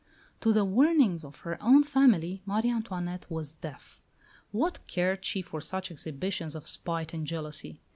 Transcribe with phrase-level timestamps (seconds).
[0.39, 4.01] To the warnings of her own family Marie Antoinette was deaf.
[4.49, 7.81] What cared she for such exhibitions of spite and jealousy?